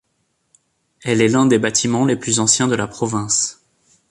Elle 1.03 1.21
est 1.21 1.27
l'un 1.27 1.45
des 1.45 1.59
bâtiments 1.59 2.05
les 2.07 2.15
plus 2.15 2.39
anciens 2.39 2.67
de 2.67 2.73
la 2.73 2.87
province. 2.87 3.63